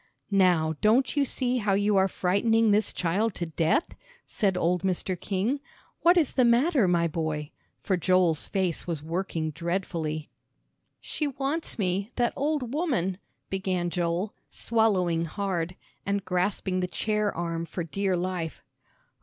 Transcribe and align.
"Now 0.33 0.77
don't 0.81 1.15
you 1.15 1.25
see 1.25 1.57
how 1.57 1.73
you 1.73 1.95
are 1.95 2.07
frightening 2.07 2.71
this 2.71 2.91
child 2.91 3.35
to 3.35 3.45
death?" 3.45 3.93
said 4.25 4.57
old 4.57 4.81
Mr. 4.81 5.15
King. 5.15 5.59
"What 6.01 6.17
is 6.17 6.31
the 6.33 6.43
matter, 6.43 6.87
my 6.87 7.07
boy?" 7.07 7.51
for 7.83 7.95
Joel's 7.97 8.47
face 8.47 8.87
was 8.87 9.03
working 9.03 9.51
dreadfully. 9.51 10.31
"She 11.01 11.27
wants 11.27 11.77
me 11.77 12.09
that 12.15 12.33
old 12.35 12.73
woman," 12.73 13.19
began 13.51 13.91
Joel, 13.91 14.33
swallowing 14.49 15.25
hard, 15.25 15.75
and 16.03 16.25
grasping 16.25 16.79
the 16.79 16.87
chair 16.87 17.31
arm 17.37 17.67
for 17.67 17.83
dear 17.83 18.17
life. 18.17 18.63